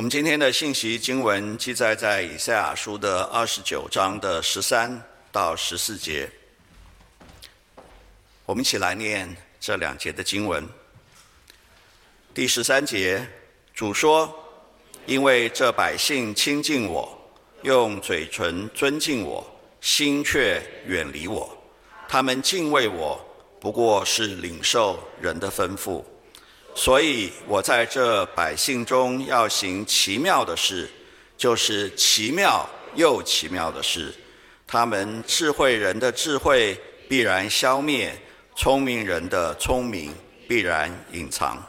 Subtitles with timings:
[0.00, 4.98] 我们今天的信息经文记载在以赛亚书的二十九章的十三
[5.30, 6.26] 到十四节。
[8.46, 10.66] 我们一起来念这两节的经文。
[12.32, 13.28] 第十三节，
[13.74, 14.34] 主说
[15.04, 17.14] ：“因为这百姓亲近我，
[17.60, 19.46] 用嘴唇尊敬我，
[19.82, 21.54] 心却远离我。
[22.08, 23.22] 他们敬畏我，
[23.60, 26.02] 不过是领受人的吩咐。”
[26.74, 30.90] 所以我在这百姓中要行奇妙的事，
[31.36, 34.14] 就是奇妙又奇妙的事。
[34.66, 38.16] 他们智慧人的智慧必然消灭，
[38.54, 40.14] 聪明人的聪明
[40.48, 41.62] 必然隐藏。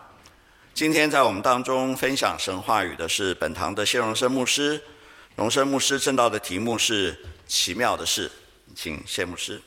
[0.73, 4.81] 今天在我们当中分享神话语的是本堂的谢荣生牧师。
[5.35, 8.31] 荣生牧师正道的题目是奇妙的事，
[8.75, 9.61] 请谢牧师。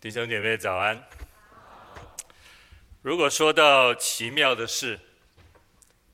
[0.00, 1.00] 弟兄姐妹早安。
[3.02, 5.00] 如果说到奇妙的事，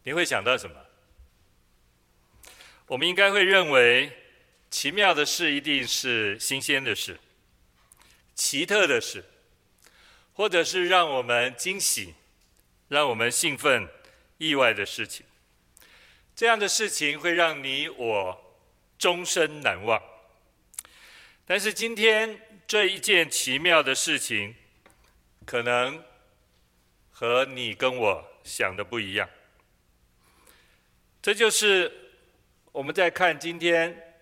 [0.04, 0.74] 你会想到什么？
[2.86, 4.10] 我们应该会认为，
[4.70, 7.20] 奇妙的事一定是新鲜的事、
[8.34, 9.22] 奇特的事，
[10.32, 12.14] 或者是让我们惊喜、
[12.88, 13.86] 让我们兴奋、
[14.38, 15.26] 意外的事情。
[16.34, 18.56] 这样的事情会让你我
[18.98, 20.02] 终身难忘。
[21.44, 24.54] 但是今天，这一件奇妙的事情，
[25.44, 26.02] 可能
[27.20, 29.28] 和你跟我想的不一样。
[31.20, 31.92] 这就是
[32.70, 34.20] 我们在看今天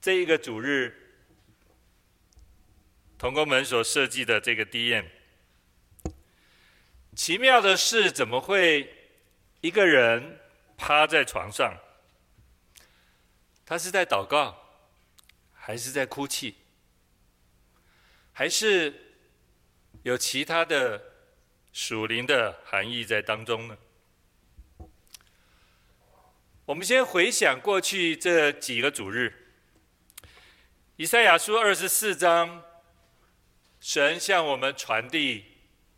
[0.00, 1.18] 这一个主日，
[3.18, 5.04] 同工们所设计的这个 DM。
[7.14, 9.12] 奇妙的是，怎么会
[9.60, 10.40] 一个人
[10.78, 11.78] 趴在床上？
[13.66, 14.56] 他是在祷告，
[15.52, 16.54] 还是在哭泣？
[18.32, 19.18] 还是
[20.02, 21.11] 有其他的
[21.72, 23.76] 属灵的含义在当中呢？
[26.66, 29.54] 我们先回想过去这几个主日，
[30.96, 32.62] 以赛亚书二十四章，
[33.80, 35.44] 神向我们传递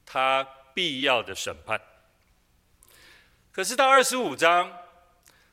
[0.06, 1.80] 他必要的审判。
[3.52, 4.72] 可是到二十五章，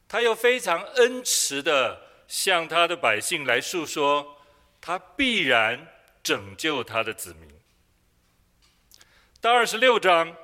[0.07, 4.37] 他又非常恩慈的向他的百姓来诉说，
[4.79, 5.87] 他必然。
[6.23, 7.50] 拯救他的子民。
[9.41, 10.37] 到二十六章，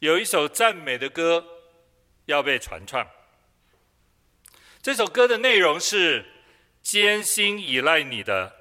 [0.00, 1.42] 有一首赞美的歌
[2.26, 3.08] 要被传唱。
[4.82, 6.26] 这首歌的内容是：
[6.82, 8.54] 坚心倚赖你的，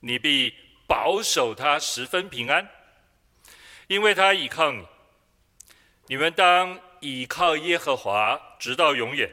[0.00, 0.52] 你必
[0.86, 2.68] 保守他十分平安，
[3.86, 4.86] 因为他倚靠你。
[6.08, 9.32] 你们当倚靠耶和华，直到永远，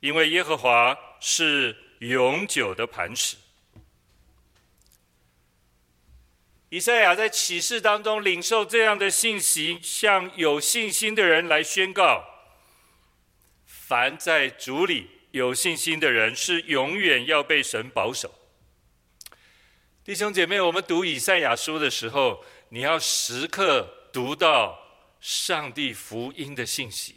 [0.00, 3.38] 因为耶和华是永久的磐石。
[6.70, 12.22] 以赛亚在启示当中领受这样的信息，向有信心的人来宣告：
[13.64, 18.34] 凡在主里有信心的人，是永远要被神保守。
[20.04, 24.78] 弟兄姐妹，我们读以赛亚书的时候，你要时刻读到
[25.22, 27.16] 上帝福音的信息，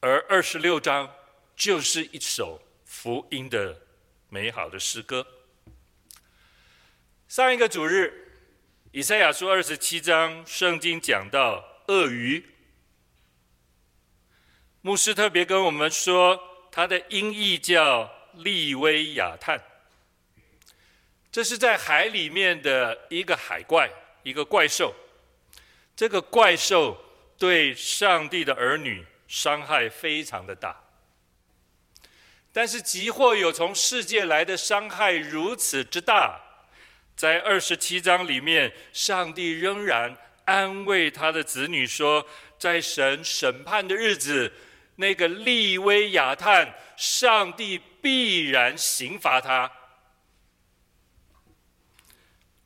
[0.00, 1.14] 而二十六章
[1.54, 3.78] 就是一首福音的
[4.30, 5.26] 美好的诗歌。
[7.28, 8.20] 上一个主日。
[8.94, 12.44] 以赛亚书二十七章，圣经讲到鳄鱼。
[14.82, 16.38] 牧师特别跟我们说，
[16.70, 19.58] 它的音译叫利威亚探。
[21.30, 23.90] 这是在海里面的一个海怪，
[24.24, 24.94] 一个怪兽。
[25.96, 27.02] 这个怪兽
[27.38, 30.78] 对上帝的儿女伤害非常的大。
[32.52, 36.38] 但是，即或有从世界来的伤害如此之大。
[37.14, 42.26] 在二十七章里面，上帝仍然安慰他的子女说，
[42.58, 44.52] 在神审判的日子，
[44.96, 49.70] 那个利威亚探，上帝必然刑罚他。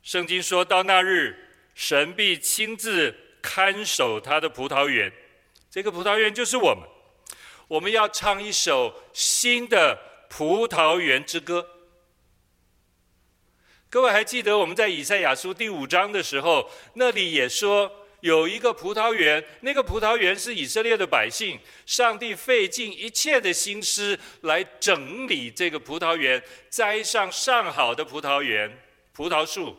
[0.03, 1.37] 圣经说到那日，
[1.75, 5.13] 神必亲自看守他的葡萄园，
[5.71, 6.89] 这个葡萄园就是我们，
[7.69, 9.99] 我们要唱一首新的
[10.31, 11.69] 葡萄园之歌。
[13.89, 17.91] 各位还记得我们在以赛亚书第五章的时候，那里也说
[18.21, 28.77] 有一个葡萄园，那个葡萄园是以色列的百姓，上帝费尽一切的心思来整理这个葡萄园，栽上上好的葡萄园、
[29.13, 29.77] 葡萄树。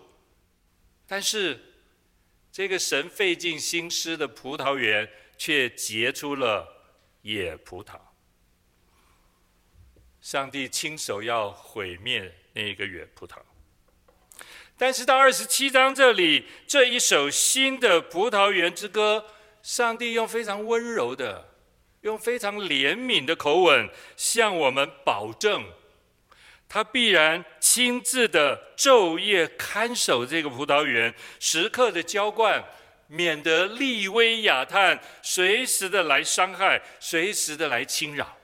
[1.06, 1.60] 但是
[2.51, 5.07] 这个神费尽心思的葡萄园，
[5.38, 6.65] 却结出了
[7.24, 8.00] 野葡萄。
[10.21, 13.38] 上帝亲手要毁灭那一个野葡萄。
[14.77, 19.25] 但是到二十七章这里，这一首新的葡萄园之歌，
[19.63, 21.50] 上帝用非常温柔的、
[22.01, 25.65] 用非常怜悯的口吻向我们保证，
[26.69, 32.63] 他必然亲自的昼夜看守这个葡萄园，时刻的浇灌，
[33.07, 38.37] 免得利威亚探随时的来伤害，随时的来侵扰。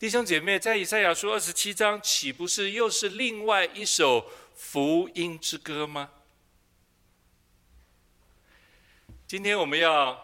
[0.00, 6.10] 弟兄姐妹，在以赛亚书二十七章，岂不是又是另外一首福音之歌吗？
[9.26, 10.18] 今天我们要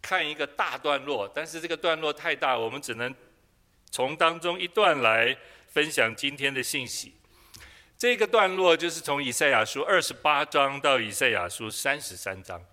[0.00, 3.14] 看一个大段落，但是这个段落太大，我们只能
[3.90, 5.36] 从当中一段来
[5.68, 7.12] 分享今天的信息。
[7.98, 12.64] 这个段落就是从以赛亚书二十八章到以赛亚书三十三章。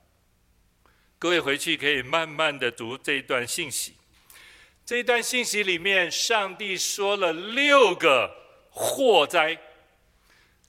[1.19, 3.96] 各位回去可以慢慢的读这一段信息。
[4.87, 8.33] 这一段信息里面，上帝说了六个
[8.69, 9.59] 祸灾。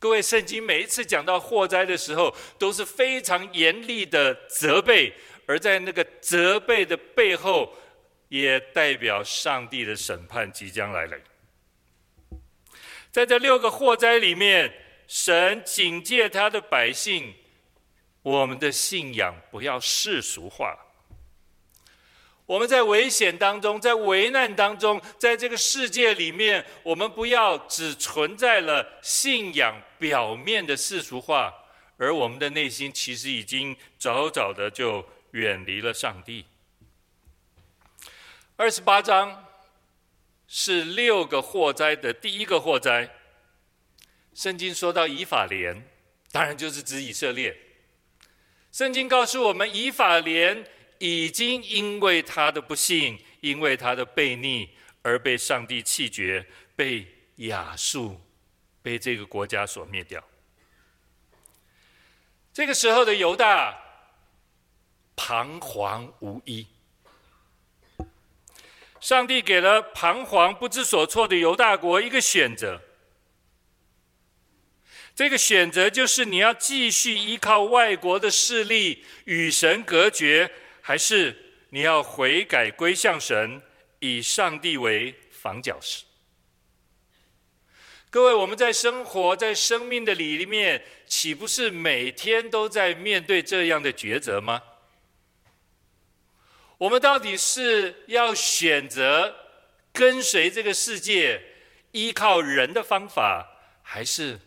[0.00, 5.14] 各位，圣经每一次讲到祸灾的时候，都是非常严厉的责备，
[5.46, 7.72] 而在那个责备的背后，
[8.28, 11.16] 也代表上帝的审判即将来临。
[13.12, 14.72] 在这六个祸灾里面，
[15.06, 17.32] 神警戒他的百姓，
[18.22, 20.76] 我们的信仰不要世俗化。
[22.48, 31.52] 我们在危险当中，在危难当中，在这个世界里面，我们不要只存在了信仰表面的世俗化，
[31.98, 36.46] 而我们的内心其实已经早早的就远离了上帝。
[38.56, 39.44] 二十八章
[40.46, 43.10] 是六个祸灾的第一个祸灾。
[44.32, 45.86] 圣经说到以法莲，
[46.32, 47.54] 当然就是指以色列。
[48.72, 50.64] 圣经告诉我们，以法莲。
[50.98, 54.68] 已经因为他的不信，因为他的悖逆，
[55.02, 57.06] 而被上帝弃绝，被
[57.36, 58.20] 亚述，
[58.82, 60.22] 被这个国家所灭掉。
[62.52, 63.78] 这个时候的犹大
[65.14, 66.66] 彷徨无依，
[69.00, 72.82] 上帝给了彷徨不知所措的犹大国一个选择。
[75.14, 80.50] 这个选择就是你要继续依靠外国的势力与神隔绝。
[80.88, 81.36] 还是
[81.68, 83.60] 你要悔改归向神，
[83.98, 86.06] 以上帝为房角石。
[88.08, 94.62] 各位，我们在生活在生命的里面，岂不是每天都在面对这样的抉择吗？
[96.78, 99.36] 我们到底是要选择
[99.92, 101.42] 跟随这个世界，
[101.92, 104.40] 依靠人的方法，还是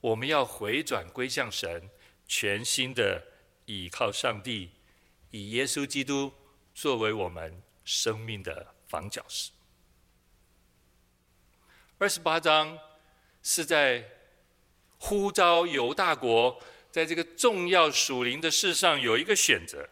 [0.00, 1.90] 我们要回转归向神，
[2.28, 3.24] 全心的
[3.64, 4.70] 倚靠上帝？
[5.32, 6.30] 以耶稣基督
[6.74, 9.50] 作为我们生命的房角石。
[11.96, 12.78] 二十八章
[13.42, 14.06] 是在
[14.98, 19.88] 呼召犹大国在这个重要属灵的事上有一个选择，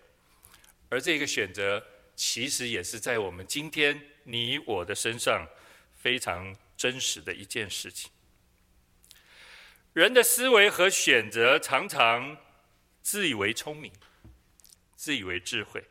[0.90, 1.82] 而这个选择
[2.14, 5.48] 其实也是在我们今天你我的身上
[5.96, 8.10] 非常真实的一件事情。
[9.94, 12.36] 人的思维和选择常常
[13.00, 13.90] 自以为聪明。
[15.00, 15.82] 自以为智慧，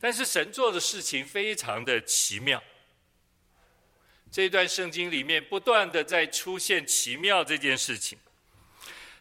[0.00, 2.62] 但是神做的事情非常的奇妙。
[4.32, 8.18] 这段圣经里面不断的在出现奇妙这件事情。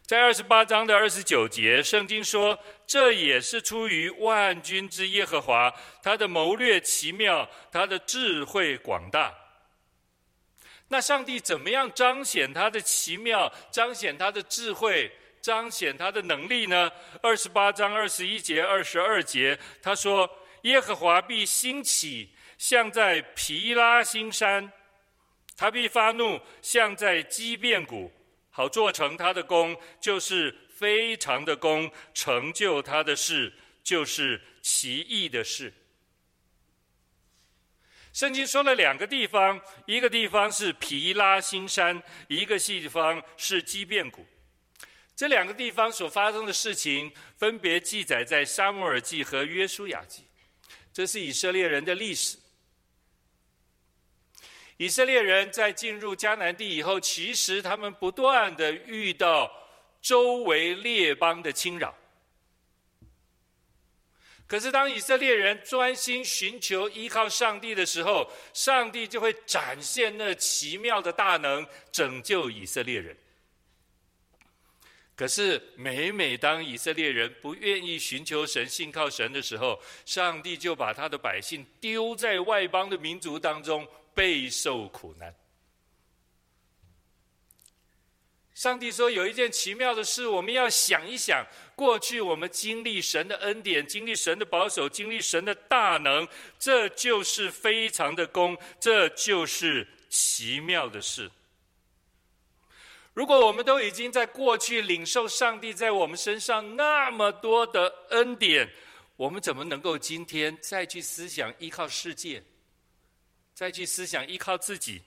[0.02, 2.58] 在二十八章的二十九节，圣经说
[2.88, 5.70] ：“这也是出于万军之耶和华，
[6.02, 9.36] 他的谋略奇妙，他的智慧广大。”
[10.88, 15.12] 那上帝怎么样彰显他的奇妙，彰显他的智慧？
[15.48, 16.92] 彰显他的能力呢？
[17.22, 20.30] 二十八章二十一节、二十二节，他说
[20.64, 24.70] ：“耶和华必兴起，像在毗拉新山；
[25.56, 28.12] 他必发怒，像在基遍谷，
[28.50, 35.72] 好做成他的工，就是非常的工，成就他的事，就是奇异的事。”
[38.12, 44.28] 圣经说了两个地方，一个地方是毗拉新山，一个地方是基遍谷。
[45.18, 50.22] 这两个地方所发生的事情，分别记载在《撒母耳记》和《约书亚记》，
[50.94, 52.38] 这是以色列人的历史。
[54.78, 59.52] 以色列人在进入迦南地以后，其实他们不断的遇到
[60.04, 61.98] 周围列邦的侵扰。
[64.46, 73.18] 可是当以色列人专心寻求依靠上帝的时候，上帝就会展现那奇妙的大能，拯救以色列人。
[75.18, 85.34] 可是，每每当以色列人不愿意寻求神、信靠神的时候，上帝就把他的百姓丢在外邦的民族当中，备受苦难。
[88.54, 91.44] 上帝说：“有一件奇妙的事，我们要想一想，
[91.76, 96.28] 过去我们经历神的恩典，经历神的保守，经历神的大能，
[96.60, 101.32] 这就是非常的功，这就是奇妙的事。
[103.18, 108.72] 如果我们都已经在过去领受上帝在我们身上那么多的恩典，
[109.16, 112.44] 我们怎么能够今天再去思想依靠世界，
[113.56, 115.02] 再去思想依靠自己？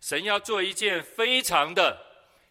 [0.00, 1.96] 神要做一件非常的，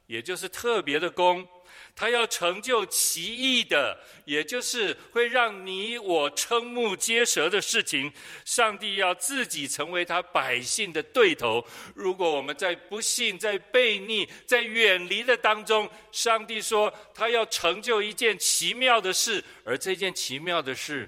[0.07, 1.45] 也就是特别的功，
[1.95, 8.11] 他要成就奇异的，也就是会让你我瞠目结舌的事情。
[8.43, 11.63] 上帝要自己成为他百姓的对头。
[11.93, 21.07] 如果我们在不信、在悖逆、在远离的当中，上帝说他要成就一件奇妙的事，而这件奇妙的事，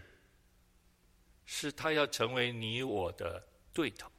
[1.45, 4.12] 是他要成为你我的对头。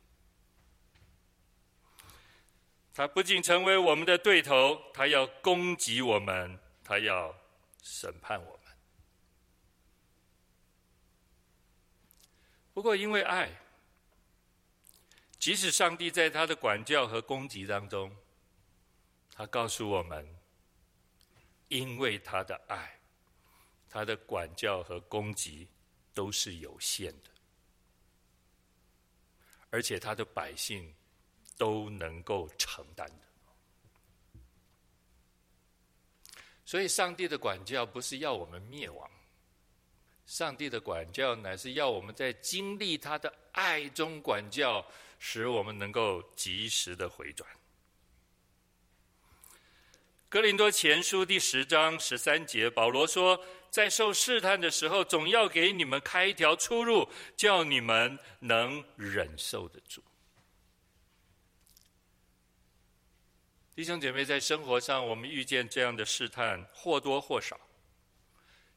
[2.97, 7.35] 他不仅成为我们的对头，他要攻击我们，他要
[7.83, 8.73] 审判我们。
[12.73, 13.51] 不过，因为爱，
[15.41, 18.17] 即使上帝在他的管教和攻击当中，
[19.33, 20.25] 他告诉我们，
[21.67, 22.97] 因为他的爱，
[23.91, 25.67] 他的管教和攻击
[26.13, 27.31] 都是有限的，
[29.71, 30.95] 而且他的百姓。
[31.57, 34.39] 都能够承担的，
[36.65, 39.11] 所以上帝的管教不是要我们灭亡，
[40.27, 44.85] 上帝的管教乃是要我们在经历他的爱中管教，
[45.19, 47.49] 使我们能够及时的回转。
[50.29, 60.03] 哥林多前书第十章十三节，保罗说，在受试探的时候，总要给你们开一条出路，叫你们能忍受得住。
[63.75, 67.59] 弟兄姐妹，在生活上，我们遇见这样的试探，或多或少。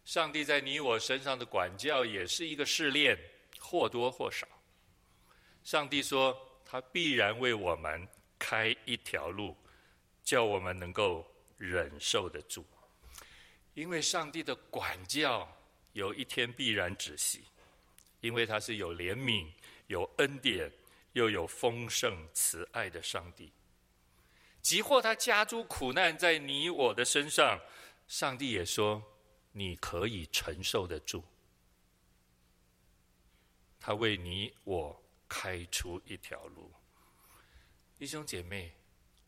[0.06, 3.16] 上帝在你我身上的管教也是一个试炼，
[3.60, 4.48] 或多或少。
[5.64, 6.36] 上帝说，
[6.66, 8.08] 他必然为我们
[8.40, 9.56] 开一条路，
[10.24, 11.24] 叫我们能够
[11.60, 12.66] 忍受得住。
[13.76, 15.48] 因为上帝的管教
[15.94, 17.44] 有一天必然止息，
[18.22, 19.46] 因为他是有怜悯、
[19.86, 20.72] 有恩典，
[21.14, 23.52] 又有丰盛慈爱的上帝。
[24.62, 27.60] 即或他加诸苦难在你我的身上，
[28.08, 29.02] 上帝也说
[29.54, 31.24] 你可以承受得住。
[33.80, 36.70] 他为你我开出一条路，
[37.98, 38.74] 弟兄姐妹，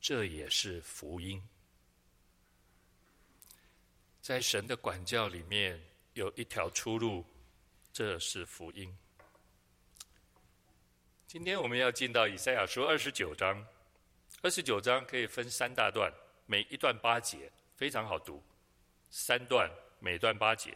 [0.01, 1.41] 这也是福音。
[4.21, 5.81] 在神的管教里面
[6.13, 7.25] 有一条出路，
[7.93, 8.93] 这是福音。
[11.25, 13.65] 今天我们要进到以赛亚书二十九章。
[14.41, 16.10] 二十九章可以分三大段，
[16.46, 18.41] 每一段八节，非常好读。
[19.10, 19.69] 三段，
[20.00, 20.74] 每段八节。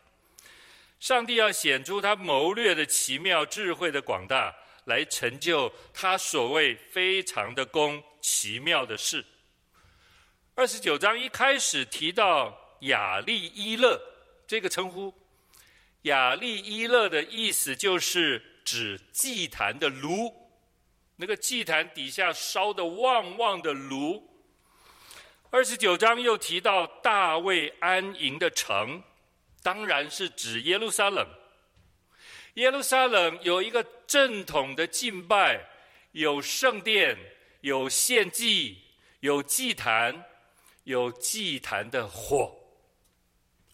[1.00, 4.54] 上帝要显出他谋略的奇妙、智慧的广大，
[4.84, 9.24] 来成就他所谓非常的工、奇妙的事。
[10.56, 13.98] 二十九章一开始提到雅利伊勒
[14.46, 15.14] 这个称呼，
[16.02, 20.43] 雅利伊勒的意思就是指祭坛的炉。
[21.24, 24.30] 那个祭坛底下烧的旺旺的炉。
[25.52, 29.02] 二十九章又提到大卫安营的城，
[29.62, 31.26] 当然是指耶路撒冷。
[32.56, 35.66] 耶路撒冷有一个正统的敬拜，
[36.12, 37.18] 有圣殿，
[37.62, 38.82] 有献祭，
[39.22, 40.26] 有祭坛，
[40.84, 42.54] 有祭坛的火。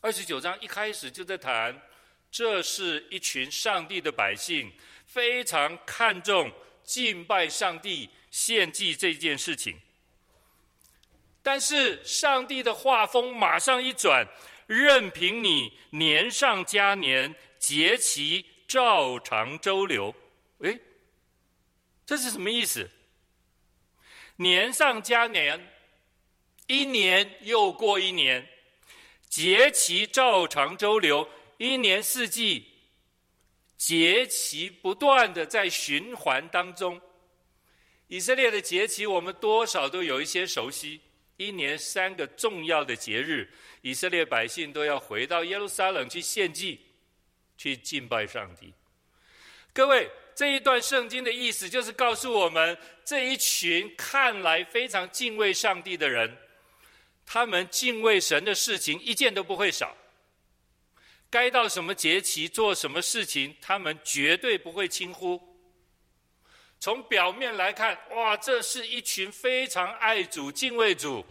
[0.02, 1.82] 二十九章一开始就在谈，
[2.30, 4.72] 这是一群上帝的百姓，
[5.08, 6.52] 非常看重。
[6.90, 9.80] 敬拜上帝、献祭这件事情，
[11.44, 14.28] 但是上帝的画风马上一转，
[14.66, 20.16] 任凭你年上加年，节期照常周流。
[20.62, 20.80] 诶，
[22.08, 22.90] 这是什么意思？
[24.38, 25.72] 年上加年，
[26.66, 28.50] 一年又过一年，
[29.30, 32.66] 节期照常周流，一年四季。
[33.80, 37.00] 节期不断的在循环当中，
[38.08, 41.00] 以色列的节期我们多少都有一些熟悉。
[41.38, 43.50] 一年三个重要的节日，
[43.82, 46.82] 以色列百姓都要回到耶路撒冷去献祭，
[47.58, 48.74] 去敬拜上帝。
[49.72, 56.38] 各位，这一段圣经的意思就是告诉我们，这一群看来非常敬畏上帝的人，
[57.26, 59.96] 他们敬畏神的事情一件都不会少。
[61.30, 65.40] 该到什么节期做什么事情，他们绝对不会轻忽。
[66.80, 71.26] 从表面来看，哇，这是一群非常爱主、敬畏主。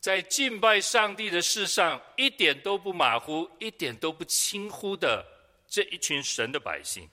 [0.00, 5.24] 在敬拜上帝的事上一点都不马虎，一点都不轻忽的
[5.66, 7.08] 这一群神的百姓。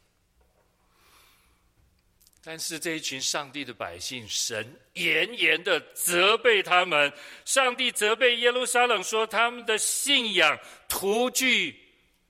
[2.43, 7.13] 但是这一群上帝的百姓，神严严的责备他们。
[7.45, 11.79] 上帝责备耶路撒冷说，他们的信仰徒具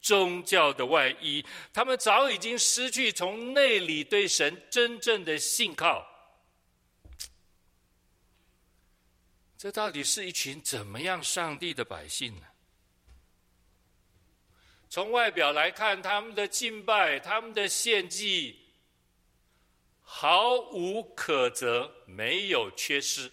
[0.01, 6.05] 宗教的外衣，他们早已经失去从内里对神真正的信靠。
[9.57, 12.41] 这到底是一群怎么样上帝的百姓呢？
[14.89, 18.60] 从外表来看，他们的敬拜，他们的献祭。
[20.13, 23.31] 毫无可责，没有缺失。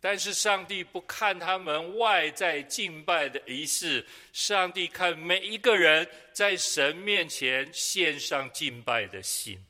[0.00, 9.62] 但是上帝不看他们外在敬拜的仪式，上帝看每一个人在神面前献上敬拜的心。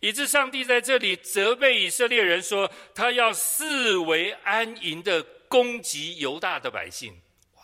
[0.00, 7.22] 以致上帝在这里责备以色列人说：“他要四围安营的攻击犹大的百姓。”
[7.54, 7.62] 哇！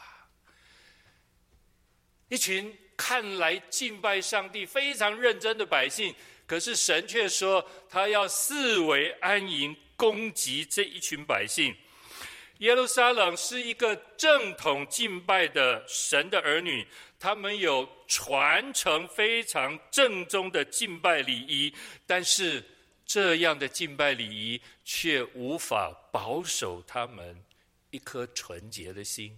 [2.28, 2.78] 一群。
[2.96, 6.14] 看来敬拜上帝非常认真的百姓，
[6.46, 11.74] 可是神却说他要四围安营攻击这一群百姓。
[12.58, 16.86] 耶路撒冷是一个正统敬拜的神的儿女，
[17.18, 21.74] 他们有传承非常正宗的敬拜礼仪，
[22.06, 22.64] 但是
[23.04, 27.44] 这样的敬拜礼仪却无法保守他们
[27.90, 29.36] 一颗纯洁的心，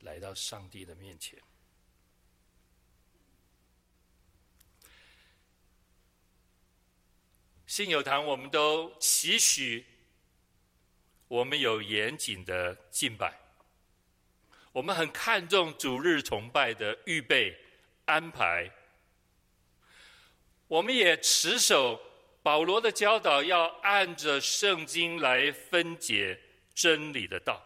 [0.00, 1.38] 来到上帝的面前。
[7.78, 9.86] 信友堂，我们都期许
[11.28, 13.32] 我们有严谨的敬拜，
[14.72, 17.56] 我们很看重主日崇拜的预备
[18.04, 18.68] 安排，
[20.66, 22.02] 我们也持守
[22.42, 26.36] 保罗的教导，要按着圣经来分解
[26.74, 27.64] 真理的道。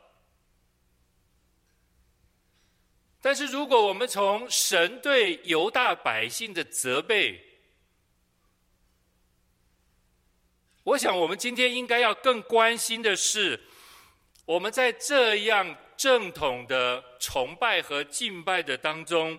[3.22, 7.51] 但是，如果我们从神对犹大百姓的责备，
[10.84, 13.60] 我想，我们今天应该要更关心的是，
[14.44, 19.38] 我们在这样正统的崇拜和敬拜的当中，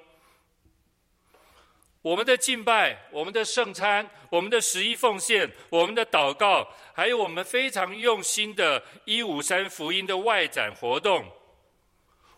[2.01, 11.29] 我们的敬拜、我们的圣餐、我们的十一奉献、我们的祷告，还有我们非常用心的一五三福音的外展活动，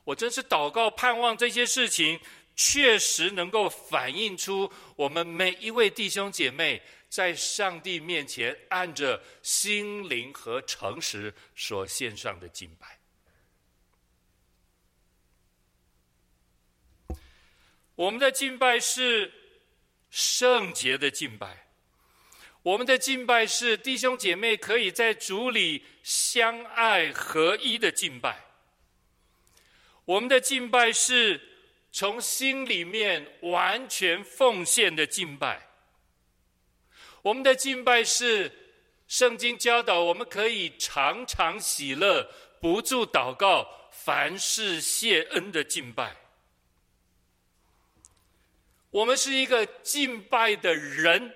[0.04, 2.20] 我真是祷告盼望这些事情
[2.56, 6.82] 确实能够反映出我们每一位弟兄姐妹。
[7.10, 13.00] 在上帝面前，按着心灵和诚实所献上的敬拜，
[17.96, 19.32] 我们的敬拜是
[20.10, 21.68] 圣洁的敬拜，
[22.64, 28.46] 我们的敬拜是弟兄姐妹可以在主里相爱合一的敬拜，
[30.04, 31.42] 我们的敬拜是
[31.94, 35.75] 从心里面完全奉献的敬拜。
[37.26, 38.52] 我们的敬拜是
[39.08, 46.16] 圣经教导，我们可以常常喜乐，不住祷告，凡事谢恩的敬拜。
[48.92, 51.34] 我们是一个敬拜的人，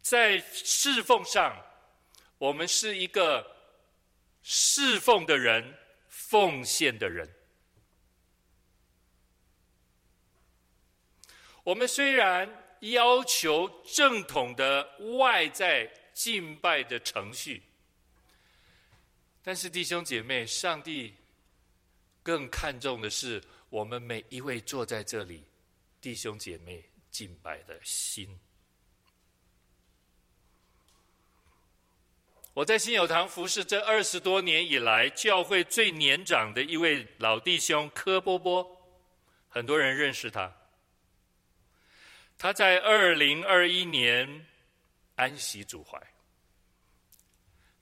[0.00, 1.60] 在侍奉上，
[2.38, 3.56] 我们是一个
[4.44, 5.76] 侍奉的人，
[6.08, 7.28] 奉献的人。
[11.64, 12.62] 我们虽然。
[12.90, 17.62] 要求正统的外在敬拜的程序，
[19.42, 21.14] 但是弟兄姐妹，上帝
[22.22, 25.44] 更看重的是我们每一位坐在这里
[26.00, 28.38] 弟兄姐妹敬拜的心。
[32.54, 38.80] 我在新友堂服侍这二十多年以来，教会最年长的一位老弟兄柯波波，
[39.50, 40.50] 很多人认识他。
[42.38, 44.46] 他在二零二一年
[45.14, 45.98] 安息主怀，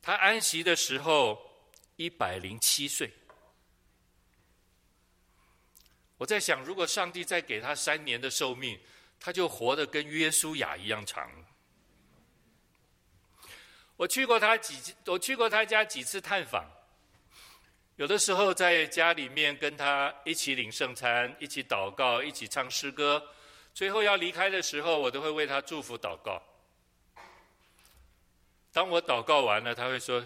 [0.01, 1.39] 他安息的时候
[1.97, 3.13] 一百零七岁。
[6.17, 8.79] 我在想，如果上帝再给他三年的寿命，
[9.19, 11.29] 他就活得跟约书亚一样长。
[13.97, 16.65] 我去过他几，我去过他家几次探访，
[17.97, 23.21] 有的时候在家里面跟他一起领圣餐，一起祷告，一起唱诗歌。
[23.75, 26.41] 最后要离开的时候，我都会为他祝福祷告。
[28.73, 30.25] 当我祷告完了，他会说：“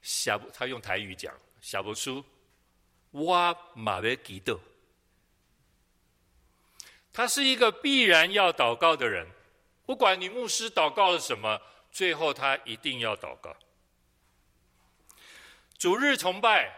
[0.00, 2.24] 下不，他用台语讲，下不出，
[3.12, 4.58] 哇马别记得。”
[7.12, 9.26] 他是一个必然要祷告的人，
[9.84, 13.56] 不管你牧师祷告了什么，最后他一定要祷告。
[15.76, 16.72] 主日崇拜，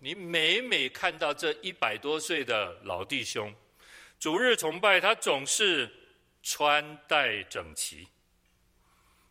[0.00, 3.54] 你每每看到这一百多岁的老弟兄，
[4.22, 5.90] 主日崇拜他总是
[6.44, 8.06] 穿戴整齐，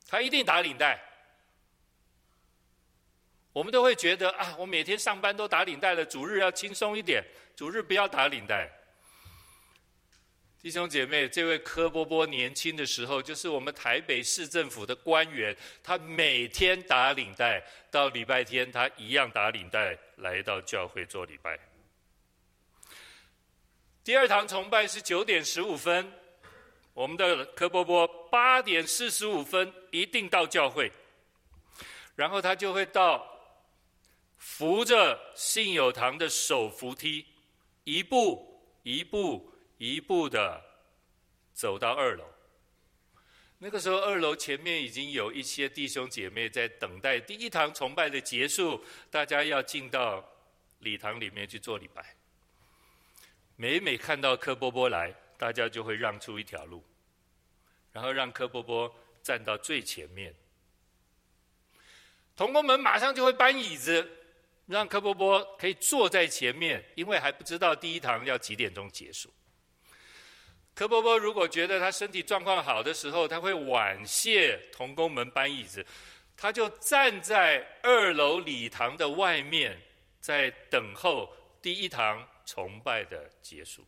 [0.05, 1.01] 他一定打领带。
[3.53, 7.23] 我们都会觉得啊，我每天上班都打领带了，主日要轻松一点，
[7.55, 8.69] 主日不要打领带。
[10.61, 21.57] 弟兄姐妹，这位柯波波年轻的时候，就是我们台北市政府的官员，他每天打领带，到礼拜天他一样打领带来到教会做礼拜。
[24.03, 26.11] 第二堂崇拜是九点十五分，
[26.93, 30.91] 我们的柯波波八点四十五分一定到教会，
[32.15, 33.25] 然后他就会到
[34.37, 37.25] 扶着信友堂的手扶梯，
[37.83, 39.49] 一步一步。
[39.83, 40.63] 一步的
[41.55, 42.23] 走到二楼，
[43.57, 50.23] 那个时候二楼前面已经有一些弟兄姐妹在等待第一堂崇拜的结束，大家要进到
[50.81, 52.15] 礼堂里面去做礼拜。
[53.61, 56.83] 每每看到柯波波来，大家就会让出一条路，
[57.91, 60.33] 然后让柯波波站到最前面。
[62.35, 64.17] 同工们马上就会搬椅子，
[64.65, 69.31] 让柯波波可以坐在前面，因为还不知道第一堂要几点钟结束。
[70.73, 75.85] 柯波波如果觉得他身体状况好的时候，他会婉谢同工们搬椅子，
[76.35, 79.79] 他就站在二楼礼堂的外面，
[80.19, 83.85] 在等候第一堂崇拜的结束。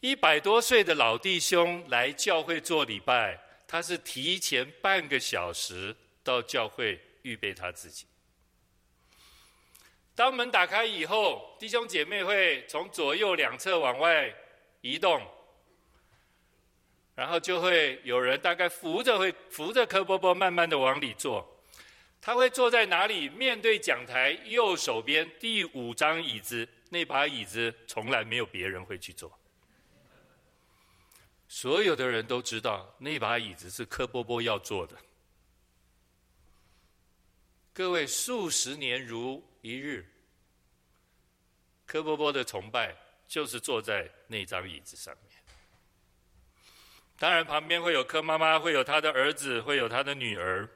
[0.00, 8.06] 一百多岁的老弟兄来教会做礼拜，他是提前半个小时到教会预备他自己。
[10.14, 14.30] 当门打开以后，弟兄姐妹会从左右两侧往外
[14.82, 15.26] 移动，
[17.14, 21.53] 然后就会有人大概扶着会扶着柯波波慢慢的往里坐。
[22.24, 23.28] 他会坐在哪里？
[23.28, 29.30] 面对讲台右手边第五张椅子，那把椅子从来没有别人会去坐。
[31.46, 34.96] 所有的人都知道那把椅子是柯波波要坐的。
[37.74, 40.10] 各位数十年如一日，
[41.84, 42.96] 柯波波的崇拜
[43.28, 45.38] 就是坐在那张椅子上面。
[47.18, 50.66] 当然，旁边会有柯妈妈，会有他的儿子，会有他的女儿。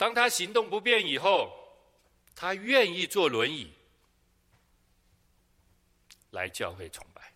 [0.00, 1.52] 当他行动不便以后，
[2.34, 3.70] 他愿意坐轮椅
[6.30, 7.34] 来教会崇拜。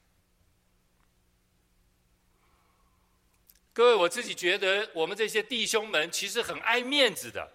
[3.74, 7.52] 各位，我自己觉得，我们这些弟兄们其实很爱面子的。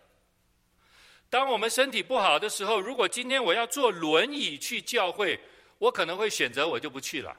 [1.28, 5.40] 当我们身体不好的时候，如果今天我要坐轮椅去教会，
[5.80, 7.36] 我可能会选择我就不去了。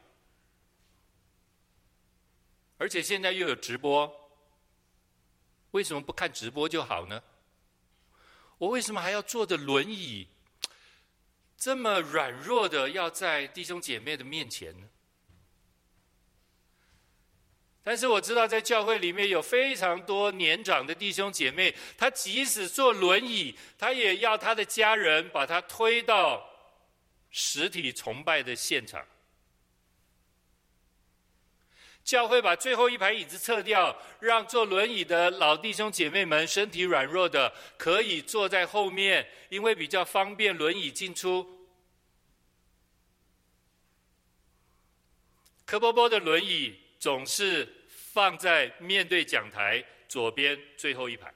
[2.78, 4.12] 而且现在又有直播，
[5.70, 7.22] 为什么不看直播就好呢？
[8.60, 10.28] 我为什么还要坐着轮椅，
[11.56, 14.86] 这么软弱的要在弟兄姐妹的面前呢？
[17.82, 26.46] 但是我知道，在教会里面有非常多年长的弟兄姐妹，他即使坐轮椅，他也要他的家人把他推到
[27.30, 29.02] 实体崇拜的现场。
[32.04, 41.66] 教会把最后一排椅子撤掉，让坐轮椅的老弟兄姐妹们身体软弱的可以坐在后面，因为比较方便轮椅进出。
[45.64, 46.78] 柯波波的轮椅。
[47.00, 51.32] 总是放在面对讲台左边最后一排，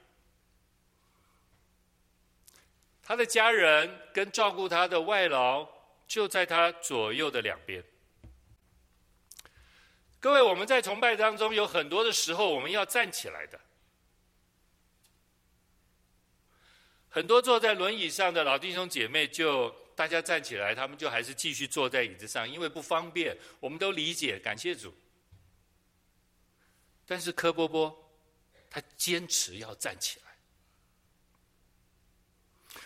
[3.03, 5.66] 他的家人跟照顾他的外劳
[6.07, 7.83] 就在他左右的两边。
[10.24, 13.60] 各位，我们在崇拜当中有很多的时候，我们要站起来的。
[17.10, 23.37] 很多坐在轮椅上的老弟兄姐妹，就大家站起来，他们就还是继续坐在椅子上，因为不方便。
[23.60, 24.94] 我们都理解，感谢主。
[27.04, 27.94] 但是柯波波，
[28.70, 30.23] 他坚持要站起来。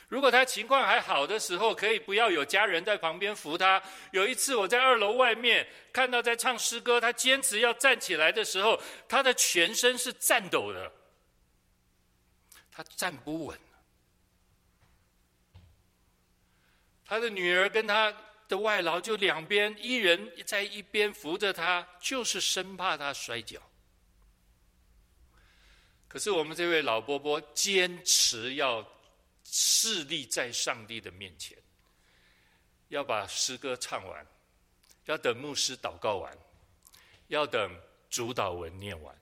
[0.08, 3.82] 如果他情况还好的时候，可以不要有家人在旁边扶他。
[4.10, 10.90] 有一次我在二楼外面看到在唱诗歌，他坚持要站起来的时候，他的全身是颤抖的，
[12.70, 13.58] 他站不稳。
[17.04, 18.14] 他的女儿跟他
[18.48, 23.60] 的外劳就两边一人在一边扶着他，就是生怕他摔跤。
[26.06, 28.82] 可是我们这位老伯伯坚持要
[29.50, 31.56] 侍立在上帝的面前，
[32.88, 34.26] 要把诗歌唱完，
[35.06, 36.36] 要等牧师祷告完，
[37.28, 37.74] 要等
[38.10, 39.18] 主祷文念完，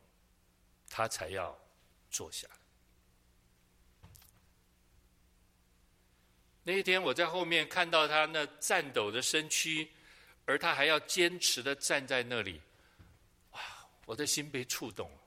[0.91, 1.57] 他才要
[2.11, 2.49] 坐下。
[6.65, 9.89] 那一天我在后面看到他那颤抖的身躯，
[10.45, 12.61] 而他还要坚持的站在那里，
[13.53, 13.61] 哇！
[14.05, 15.19] 我的心被触动了。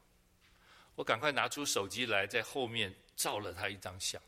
[0.96, 4.22] 我赶快拿出手机来，在后面照了他一张相，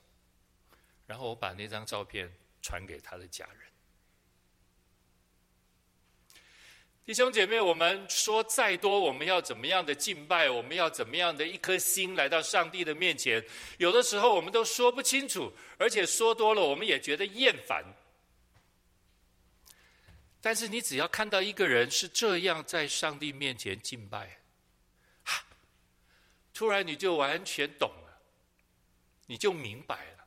[1.11, 3.69] 然后我把那张照片传给他的家人。
[7.03, 13.45] 弟兄姐妹，我们说再多，我们要怎么样的敬拜，我们要怎么样的一颗心来到上帝的面前，
[13.77, 17.83] 有的时候我们都说不清楚，而且说多了，我们也觉得厌烦。
[20.39, 24.39] 但是你只要看到一个人是这样在上帝面前敬拜，
[26.53, 28.17] 突然你就完全懂了，
[29.25, 30.20] 你就明白了，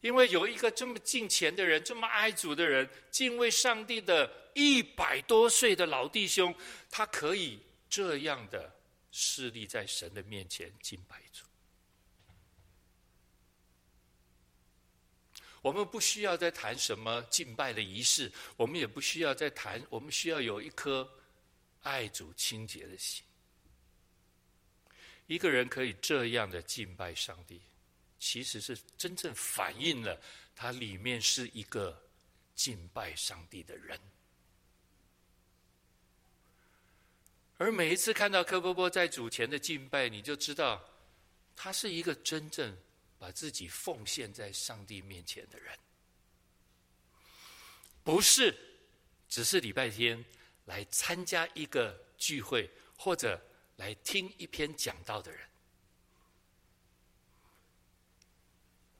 [0.00, 6.54] 因为有一个这么敬虔的人，这么爱主的人，敬畏上帝的一百多岁的老弟兄，
[6.90, 8.72] 他可以这样的
[9.10, 11.44] 势力在神的面前敬拜主。
[15.62, 21.08] 我们不需要再谈什么敬拜的仪式，我们也不需要再谈，我们需要有一颗
[21.82, 23.24] 爱主清洁的心。
[25.26, 27.60] 一个人可以这样的敬拜上帝，
[28.18, 30.20] 其实是真正反映了
[30.54, 32.02] 他里面是一个
[32.54, 34.00] 敬拜上帝的人。
[37.58, 40.82] 而每一次看到柯波波在主前的敬拜，你就知道
[41.54, 42.76] 他是一个真正
[43.18, 45.78] 把自己奉献在上帝面前的人，
[48.04, 48.54] 不是
[49.28, 50.24] 只是礼拜天
[50.66, 53.40] 来参加一个聚会或者。
[53.78, 55.46] 来听一篇讲道的人，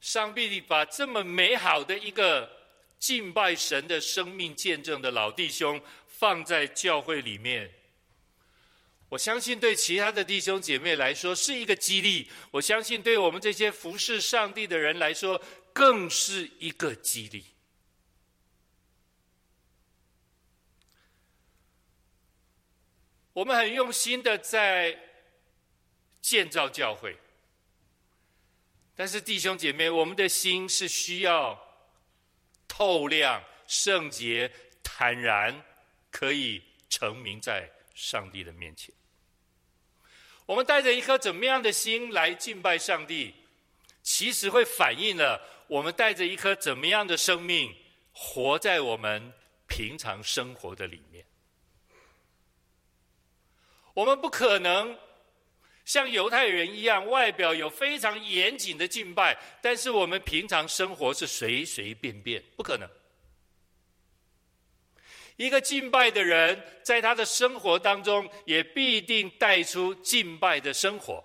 [0.07, 2.49] 上帝把这么美好的一个
[2.97, 7.69] 敬拜神的生命见证的老弟兄放在教会里面，
[9.09, 15.43] 我相信对其他的弟兄姐妹来说是一个激励，我相信对我们这些服侍上帝的人来说
[15.73, 17.45] 更是一个激励。
[23.33, 24.97] 我们很用心的在
[26.21, 27.19] 建造教会，
[28.97, 31.57] 但是弟兄姐妹，我们的心是需要
[32.67, 34.51] 透亮、圣洁、
[34.83, 35.63] 坦然，
[36.11, 38.95] 可以成名在上帝的面前。
[40.47, 43.35] 我们带着一颗怎么样的心来敬拜上帝，
[44.03, 47.77] 其实会反映了我们带着一颗怎么样的生命
[48.13, 49.33] 活在我们
[49.67, 51.27] 平常生活的里面。
[53.93, 54.97] 我们不可能
[55.87, 62.87] 像犹太人一样，外表有非常严谨的敬拜，但是我们平常生活是随随便便，不可能。
[65.37, 71.25] 一个敬拜的人，在他的生活当中，也必定带出敬拜的生活；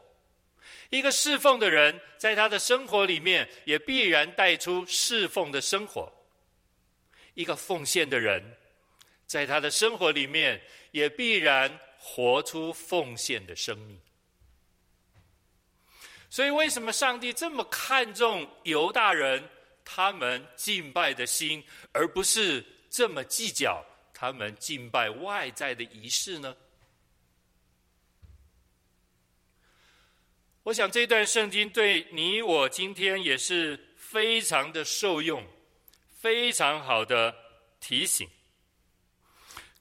[0.90, 6.08] 一个侍奉的人，在他的生活里面，也必然带出侍奉的生活；
[7.34, 8.44] 一个奉献的人，
[9.26, 11.80] 在他的生活里面，也必然。
[12.04, 13.96] 活出奉献的生命，
[16.32, 19.44] 所以为什么上帝这么看重犹大人
[19.84, 26.56] 他们敬拜的心，而不是这么计较他们敬拜外在的仪式呢？
[30.64, 35.46] 我想这段圣经对你我今天也是非常的受用，
[36.18, 37.36] 非常好的
[37.82, 38.30] 提醒。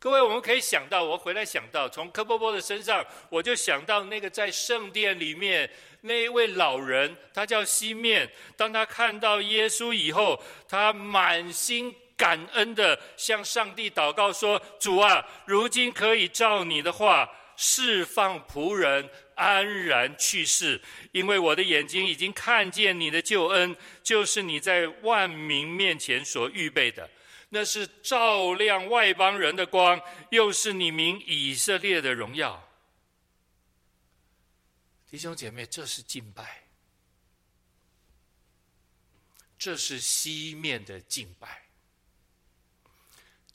[0.02, 8.26] 各位，我们可以想到，我回来想到，从柯波波的身上，我就想到那个在圣殿里面那一位老人，他叫西面。
[8.56, 20.80] 当他看到耶稣以后，他满心感恩的向上帝祷告说：“主啊，如今可以照你的话释放仆人安然去世，
[21.12, 27.06] 因为我的眼睛已经看见你的救恩，就是你在万民面前所预备的。”
[27.52, 32.66] 那是照亮外邦人的光，又是你名以色列的荣耀。
[35.08, 36.62] 弟兄姐妹，这是敬拜，
[39.58, 41.66] 这是西面的敬拜，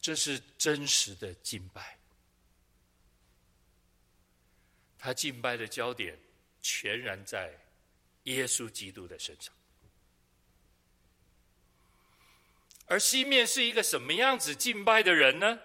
[0.02, 1.98] 这是真实的敬拜。
[5.00, 6.20] 他敬拜的焦点
[6.62, 7.58] 全然在
[8.24, 9.55] 耶稣基督的身上。
[12.88, 15.60] 而西面是一个什么样子敬拜的人呢？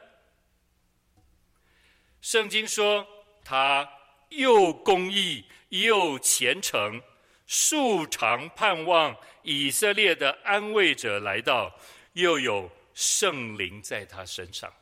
[2.20, 3.06] 圣经说
[3.44, 3.88] 他
[4.30, 7.02] 又公义又虔诚，
[7.46, 11.78] 素常盼望以色列的安慰者来到，
[12.12, 14.72] 又有圣灵在他身上。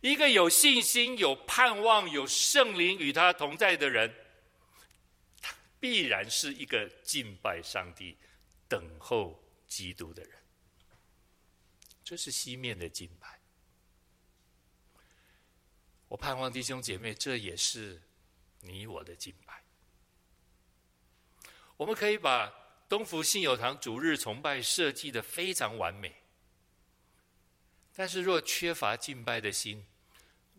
[0.00, 4.14] 一个有信心、有盼望、有圣灵与他同在的人，
[5.80, 8.16] 必然是一个敬拜上帝、
[8.68, 10.32] 等候基督的人。
[12.08, 13.38] 这是西面的敬拜。
[16.08, 18.00] 我盼望弟兄姐妹，这也是
[18.62, 19.62] 你我的敬拜。
[21.76, 22.50] 我们可以把
[22.88, 26.16] 东福信友堂主日崇拜设计的非常完美，
[27.94, 29.84] 但是若缺乏敬拜的心，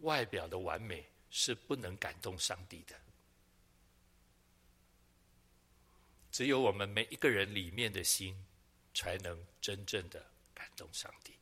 [0.01, 2.95] 外表的完美是不能感动上帝的。
[6.31, 8.45] 只有我们每一个人里面的心，
[8.93, 11.33] 才能真正的感动上帝。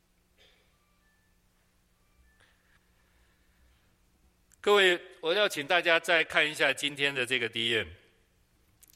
[4.60, 7.86] 各位，我要请大家再看一下今天的这个 DM，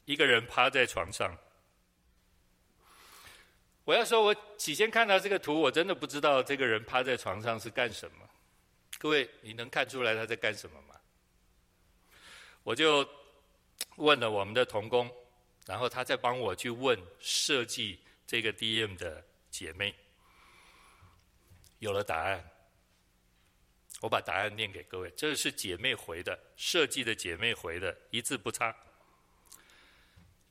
[0.05, 1.37] 一个人趴在床上。
[3.85, 8.29] 我要说，我起先看到这个图，我真的不知道这个人趴在床上是干什么。
[8.97, 10.95] 各位，你能看出来他在干什么吗？
[12.63, 13.07] 我就
[13.95, 15.09] 问了我们的童工，
[15.65, 19.95] 然后他再帮我去问设计这个 DM 的姐妹，
[21.79, 22.49] 有了答案。
[24.03, 28.75] 我把答案念给各位，这是姐妹回的，设计的姐妹回的，一字不差。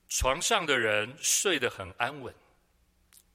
[0.08, 2.34] 床上的人睡得很安稳，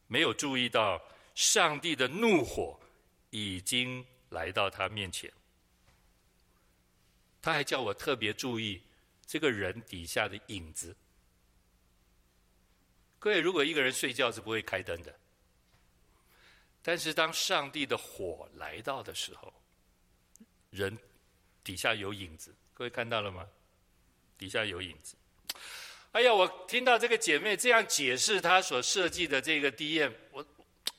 [0.07, 0.99] 没有注意到
[1.35, 2.79] 上帝的怒火
[3.29, 5.31] 已经来到他面前。
[7.39, 8.81] 他还叫我特别注意
[9.23, 10.97] 这个人底下的影子。
[13.19, 15.15] 各位，如果一个人睡觉是不会开灯的，
[16.81, 19.53] 但是当上帝的火来到的时候，
[20.69, 20.97] 人
[21.63, 23.47] 底下有影子，各位看到了吗？
[24.37, 25.15] 底下有影子。
[26.11, 30.45] 哎呀，我听到这个姐妹这样解释她所设计的这个 DM，我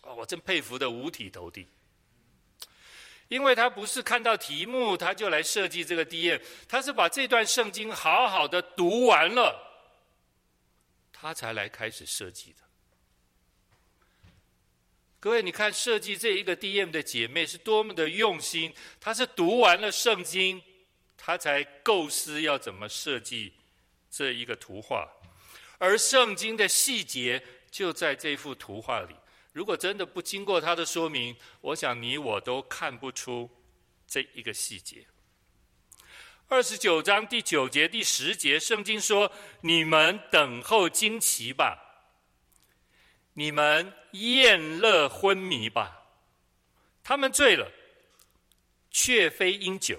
[0.02, 1.66] 我真佩服得五体投地。
[3.28, 9.86] 因为她不是看到题目，她就来设计这个 DM，她是把这段圣经好好的读完了，
[11.12, 12.67] 她才来开始设计的。
[15.20, 20.62] 各位，你看设计这一个 DM 的姐妹是多么的用心，她是读完了圣经，
[21.16, 23.52] 她才构思要怎么设计
[24.08, 25.08] 这一个图画，
[25.78, 29.16] 而圣经的细节就在这幅图画里。
[29.52, 33.50] 如果真的不经过她的说明，我想你我都看不出
[34.06, 35.04] 这一个细节。
[36.46, 41.86] 二十九章第九节、第十节，圣经说：“你们等候惊奇吧。”
[43.38, 46.02] 你们宴乐昏迷吧，
[47.04, 47.70] 他们醉了，
[48.90, 49.96] 却非因酒；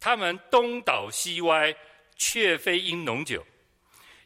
[0.00, 1.76] 他们东倒西歪，
[2.16, 3.46] 却非因浓酒。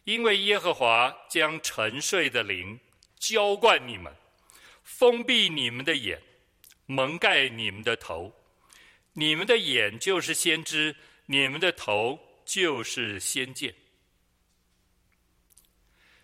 [0.05, 2.81] 因为耶和华将沉睡的灵
[3.19, 4.11] 浇灌你们，
[4.85, 6.23] 封闭你们的眼，
[6.87, 8.35] 蒙盖你们的头。
[9.13, 13.75] 你们的眼就是先知，你们的头就是先见。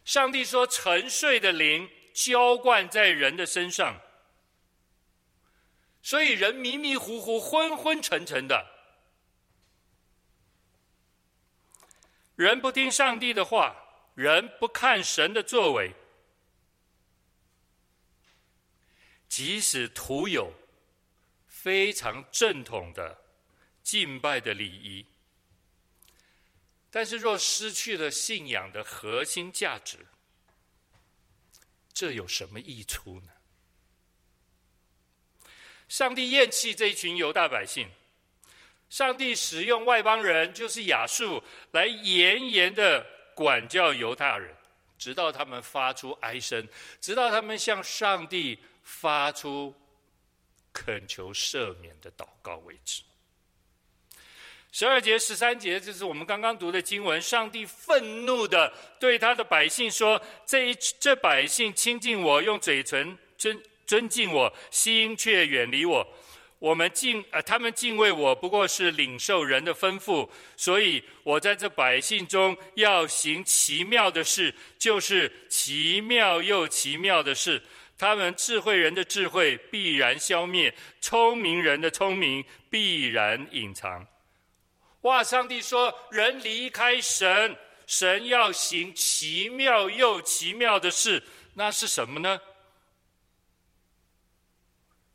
[0.07, 4.01] 上帝说：“沉睡的灵。”浇灌在人的身上，
[6.01, 8.67] 所以人迷迷糊糊、昏昏沉沉的。
[12.37, 13.77] 人不听上帝的话，
[14.15, 15.95] 人不看神的作为，
[19.29, 20.55] 即使徒有
[21.47, 23.19] 非常正统的
[23.83, 25.05] 敬拜的礼仪，
[26.91, 30.07] 但是若失去了信仰的核心价值，
[31.97, 33.33] 这有什么益处呢？
[35.89, 37.89] 上帝厌弃这一群犹大百姓，
[38.91, 44.55] 上帝使用外邦人，就是亚述，来严严的管教犹大人，
[44.99, 46.69] 直到他们发出哀声，
[47.01, 49.75] 直到他们向上帝发出
[50.75, 53.01] 恳求赦免的祷告为止。
[54.79, 57.19] 十二节、十三节，这是我们刚刚读的经文。
[57.23, 66.07] 上帝愤怒地对他的百姓说：“这一这百姓亲近我，用嘴唇尊尊敬我，心却远离我。
[66.59, 70.29] 我们敬呃，他们敬畏我，不过是领受人的吩咐。
[70.59, 77.63] 所以我在这百姓中要行奇妙的事，就是奇妙又奇妙的事。
[77.97, 84.07] 他们智慧人的智慧必然消灭，聪明人的聪明必然隐藏。”
[85.07, 85.23] 哇！
[85.23, 91.23] 上帝说：“人离开神，神要行奇妙又奇妙的事，
[91.55, 92.41] 那是什么呢？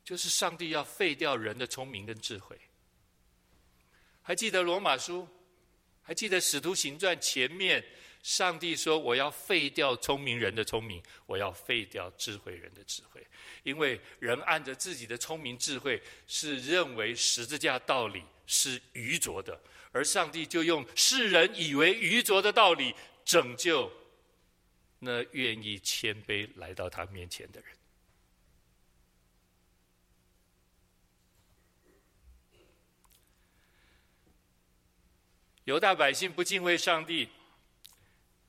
[0.05, 2.57] 就是上帝要废掉人的聪明跟智慧。
[4.21, 5.27] 还记得罗马书？
[6.01, 7.83] 还记得使徒行传前面，
[8.23, 13.25] 上帝说：‘我要废掉聪明人的聪明，我要废掉智慧人的智慧，
[13.63, 19.59] 因为人按着自己的聪明智慧，是认为十字架道理是愚拙的。’”
[19.91, 23.91] 而上帝就用世人以为愚拙的道理拯救
[24.99, 27.69] 那愿意谦卑来到他面前的人。
[35.65, 37.29] 犹大百姓不敬畏上帝，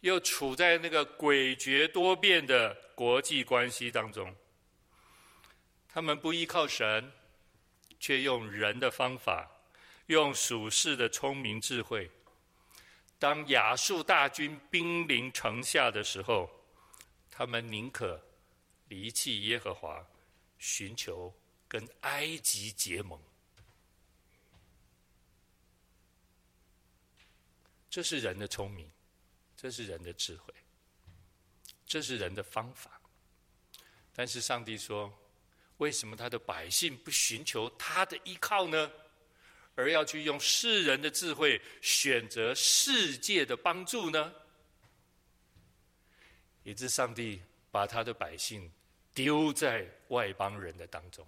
[0.01, 4.35] 又处在那个诡谲多变的国际关系当中。
[5.89, 7.13] 他们不依靠神，
[8.01, 9.52] 却用人的方法，
[10.13, 12.11] 用属世的聪明智慧。
[13.19, 16.51] 当亚述大军兵临城下的时候，
[17.31, 18.23] 他们宁可
[18.89, 20.07] 离弃耶和华，
[20.59, 21.33] 寻求
[21.67, 23.19] 跟埃及结盟。
[27.89, 28.91] 这是人的聪明，
[29.57, 30.53] 这是人的智慧，
[31.87, 33.01] 这是人的方法。
[34.13, 35.11] 但是上帝说，
[35.79, 38.91] 为什么他的百姓不寻求他的依靠呢？
[39.75, 44.33] 而要去用世人的智慧选择世界的帮助呢？
[46.63, 48.71] 以致上帝把他的百姓
[49.15, 51.27] 丢在外邦人的当中。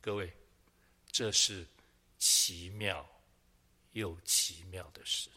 [0.00, 0.32] 各位，
[1.10, 1.66] 这是
[2.18, 3.08] 奇妙。
[3.94, 5.28] 又奇妙的事。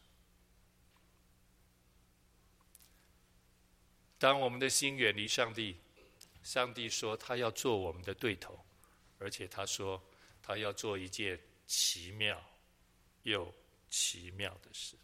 [4.19, 5.75] 当我们的心远离上帝，
[6.43, 8.63] 上帝说他要做我们的对头，
[9.17, 9.99] 而且他说
[10.43, 12.43] 他要做一件奇妙
[13.23, 13.51] 又
[13.89, 14.97] 奇妙的事。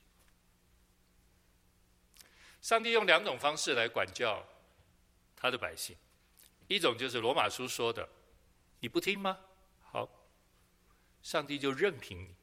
[2.61, 4.45] 上帝用两种方式来管教
[5.35, 5.95] 他的百姓，
[6.67, 8.07] 一种就是罗马书说的
[8.81, 9.39] ：“你不听吗？
[9.81, 10.07] 好，
[11.23, 12.35] 上帝就任凭你。”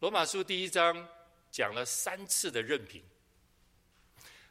[0.00, 1.08] 罗马书第一章
[1.50, 3.02] 讲了三次的任凭，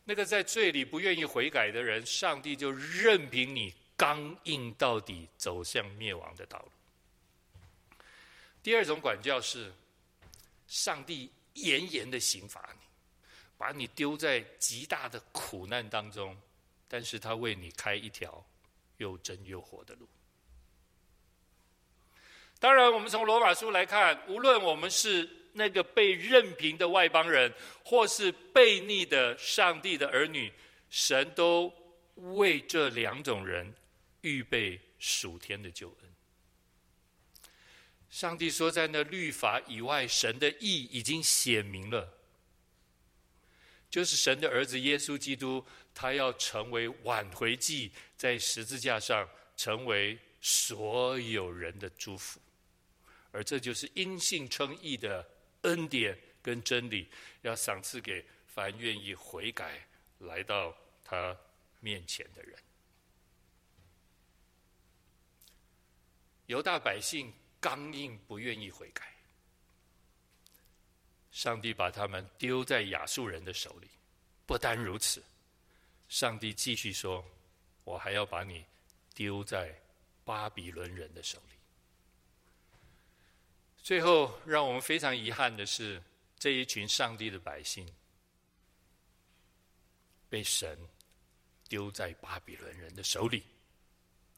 [0.04, 6.72] 那个在罪里不愿意悔改的人，上帝就任凭你刚硬到底，走向灭亡的道路。
[8.62, 9.74] 第二种管教是，
[10.68, 12.86] 上帝严严的刑罚你，
[13.58, 16.40] 把你丢在极大的苦难当中，
[16.88, 18.46] 但是他为你开一条
[18.98, 20.08] 又真又活的路。
[22.60, 27.52] 当然，我们从罗马书来看，无论我们是那个被任凭的外邦人，
[27.84, 30.54] 或是悖逆的上帝的儿女，
[30.90, 31.74] 神都
[32.16, 33.74] 为这两种人
[34.28, 36.14] 预备属天的救恩。
[38.10, 42.14] 上帝说，在那律法以外，神的义已经显明了，
[43.90, 52.42] 就是神的儿子耶稣基督，他要成为挽回祭，在十字架上成为所有人的祝福。
[53.32, 55.26] 而这就是因信称义的
[55.62, 57.08] 恩典跟真理，
[57.42, 59.86] 要赏赐给凡愿意悔改
[60.20, 61.38] 来到他
[61.82, 62.58] 面前的人。
[66.48, 69.06] 犹大百姓刚硬，不愿意悔改，
[71.30, 73.90] 上帝把他们丢在亚述人的手里。
[74.46, 75.22] 不单如此，
[76.08, 77.24] 上帝继续说
[77.84, 78.66] ：“我还要把你
[79.14, 79.78] 丢在
[80.24, 81.56] 巴比伦人的手里。”
[83.84, 86.02] 最后，让我们非常遗憾的是，
[86.40, 87.86] 这一群上帝的百姓
[90.30, 90.80] 被神
[91.68, 93.44] 丢在巴比伦人的手里，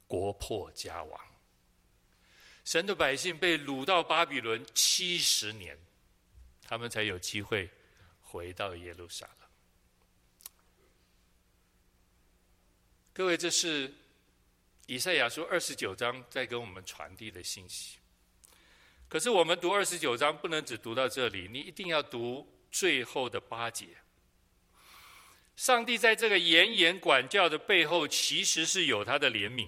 [0.08, 1.29] 国破家亡。
[2.66, 5.78] 神的百姓被掳到巴比伦七十年，
[6.64, 7.70] 他们才有机会
[8.22, 9.36] 回到耶路撒冷。
[13.12, 13.92] 各位，这是
[14.86, 17.98] 以赛亚书二十九章在跟我们传递的信息。
[19.08, 23.88] 可是我们读二十九章不能只读到这里，你一定要读最后的八节。
[25.56, 29.68] 上帝在这个严严管教的背后，其实是有他的怜悯。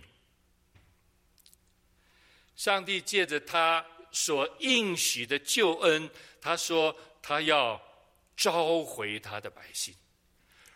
[2.55, 7.81] 上帝借着他所应许的救恩，他说他要
[8.35, 9.93] 召回他的百姓，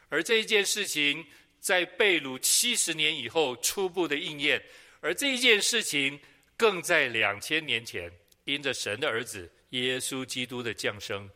[0.10, 1.26] 而这一件事情
[1.60, 4.64] 在被掳七十年以后初步的应验，
[5.02, 6.20] 而这一件事情
[6.56, 8.12] 更在两千年前。
[8.46, 11.28] 因着神的儿子耶稣基督的降生，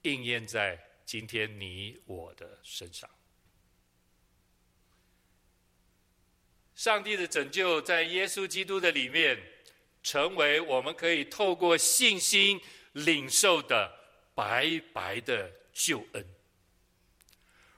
[0.00, 3.06] 应验在今天你我的身上。
[6.74, 9.38] 上帝的拯救在耶稣基督的里面，
[10.02, 12.60] 成为我们可以透过信心
[12.92, 13.90] 领受的
[14.34, 16.26] 白白的救恩。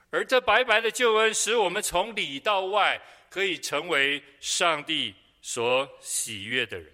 [0.09, 6.93] 而这白白的救恩，使我们从里到外可以成为上帝所喜悦的人。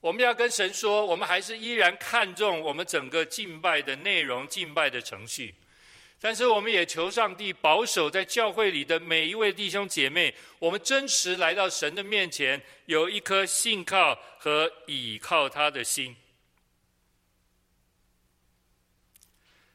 [0.00, 5.54] 我们要跟神说，我们还是依然看重我们整个敬拜的内容、敬拜的程序，
[6.20, 16.14] 但是我们也求上帝保守在教会里的每一位弟兄姐妹我们真实来到神的面前有一颗信靠和倚靠他的心。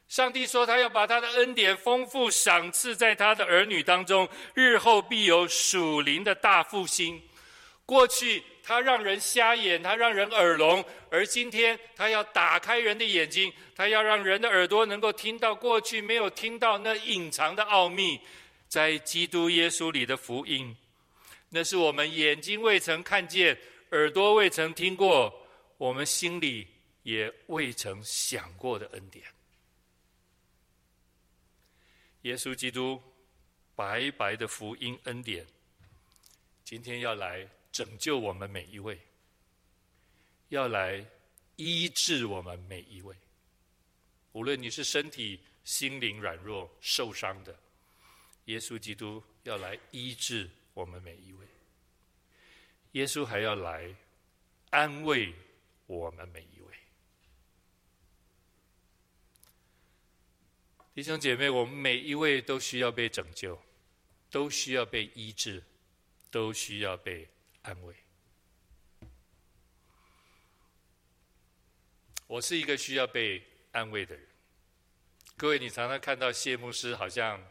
[0.06, 7.20] 上帝说他要把他的恩典丰富赏赐在他的儿女当中日后必有属灵的大复兴。
[7.86, 18.20] 过去他让人瞎眼，他让人耳聋，而今天他要打开人的眼睛，他要让人的耳朵能够听到过去没有听到那隐藏的奥秘，
[18.66, 20.76] 在基督耶稣里的福音，
[21.48, 23.56] 那是我们眼睛未曾看见，
[23.92, 25.32] 耳朵未曾听过，
[25.78, 26.66] 我们心里
[27.04, 29.24] 也未曾想过的恩典。
[32.22, 33.00] 耶稣基督
[33.76, 35.46] 白白的福音恩典，
[36.64, 37.48] 今天要来。
[37.76, 38.98] 拯救我们每一位，
[40.48, 41.06] 要来
[41.56, 43.14] 医治我们每一位。
[44.32, 47.54] 无论你是身体、心灵软弱、受伤的，
[48.46, 51.46] 耶稣基督要来医治我们每一位。
[52.92, 53.94] 耶稣还要来
[54.70, 55.34] 安慰
[55.86, 56.74] 我们每一位。
[60.94, 63.60] 弟兄姐妹，我们每一位都需要被拯救，
[64.30, 65.62] 都需要被医治，
[66.30, 67.28] 都需要被。
[67.66, 67.94] 安慰。
[72.28, 74.24] 我是一个需要被安慰的人。
[75.36, 77.44] 各位，你常常看到谢牧师好像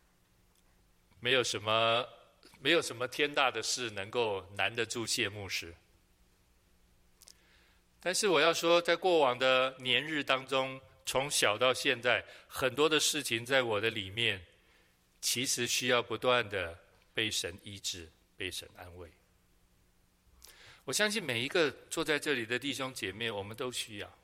[1.18, 2.06] 没有什么，
[2.60, 5.74] 没有什么天大的事能够难得住谢牧师。
[8.00, 14.44] 但是我要说，在过往的年日当中，从小到现在，很多的事情在我的里面，
[15.22, 16.78] 其实需要不断的
[17.14, 18.10] 被神医治。
[18.38, 19.10] 被神安慰，
[20.84, 24.18] 我相信每一个坐在这里的弟兄姐妹，我们都需要。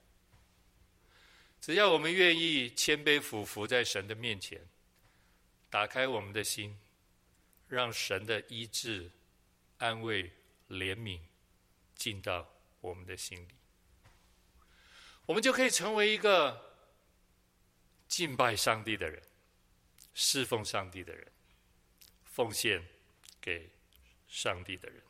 [1.61, 4.61] 只要我们愿意谦卑俯伏在神的面前，
[5.69, 6.79] 打开我们的心，
[7.67, 9.11] 让神的医治、
[9.79, 10.31] 安慰、
[10.69, 11.19] 怜悯
[11.97, 12.49] 进到
[12.81, 13.55] 我们的心里，
[15.27, 16.77] 我们就可以成为一个
[18.07, 19.21] 敬拜上帝的人，
[20.15, 21.33] 侍奉上帝的人，
[22.25, 22.87] 奉献
[23.41, 23.74] 给。
[24.35, 25.01] 上帝的人，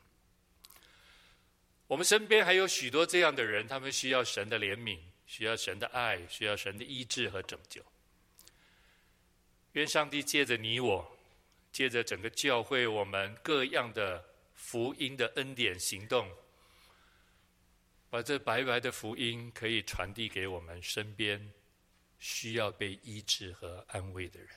[1.87, 7.83] 我们身边还有许多这样的人，他们需要神的怜悯，需要神的爱，需要神的医治和拯救。
[9.71, 11.17] 愿上帝借着你我，
[11.71, 14.23] 借着整个教会，我们各样的
[14.53, 16.29] 福音的恩典行动，
[18.11, 21.51] 把这白白的福音可以传递给我们身边
[22.19, 24.49] 需要被医治和安慰的人。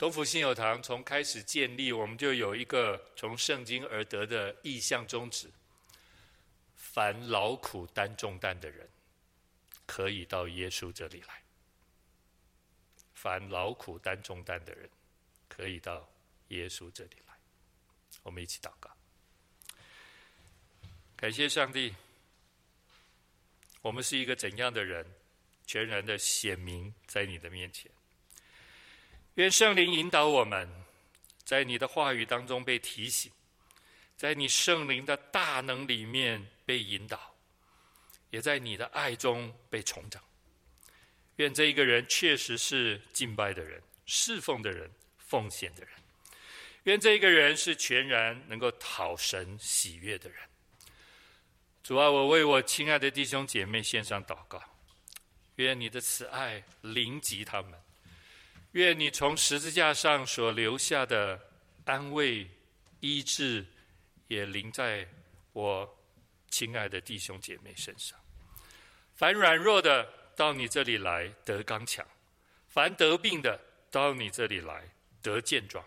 [0.00, 5.46] 东福信友堂从开始建立，我们就有一个从圣经而得的意向宗旨：
[6.74, 8.88] 凡劳苦担重担的人，
[9.84, 11.42] 可以到耶稣这里来。
[13.12, 14.88] 凡劳苦担重担的人，
[15.50, 16.08] 可以到
[16.48, 17.34] 耶稣这里来。
[18.22, 18.90] 我们一起祷告，
[21.14, 21.94] 感谢上帝。
[23.82, 25.06] 我们是一个怎样的人，
[25.66, 27.92] 全然的显明在你的面前。
[29.40, 30.68] 愿圣灵引导我们，
[31.44, 33.32] 在你的话语当中被提醒，
[34.14, 37.34] 在你圣灵的大能里面被引导，
[38.28, 40.20] 也在你的爱中被重整。
[41.36, 45.94] 愿这一个人确实是敬拜的人、侍奉的人、奉献的人。
[46.82, 50.38] 愿这一个人是全然能够讨神喜悦的人。
[51.82, 54.62] 主啊，我为我亲爱的弟兄姐妹献上祷告，
[55.56, 57.79] 愿你的慈爱临及他们。
[58.72, 61.40] 愿你从十字架上所留下的
[61.84, 62.48] 安慰、
[63.00, 63.66] 医治，
[64.28, 65.08] 也临在
[65.52, 65.98] 我
[66.50, 68.16] 亲爱的弟兄姐妹身上。
[69.16, 72.06] 凡软弱的到你这里来得刚强，
[72.68, 73.60] 凡得病的
[73.90, 74.88] 到你这里来
[75.20, 75.84] 得健壮，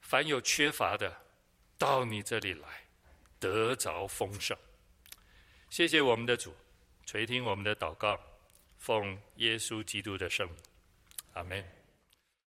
[0.00, 1.16] 凡有缺乏的
[1.78, 2.68] 到你这里来
[3.38, 4.58] 得着丰盛。
[5.70, 6.52] 谢谢我们的主，
[7.04, 8.20] 垂听我们的祷告，
[8.78, 10.56] 奉耶稣基督的圣名。
[11.36, 11.75] 阿门。